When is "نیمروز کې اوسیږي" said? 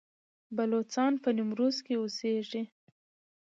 1.37-2.63